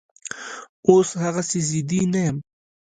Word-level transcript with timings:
اوس 0.87 1.09
هغسې 1.23 1.59
ضدي 1.69 2.01
نه 2.13 2.21
یم 2.25 2.37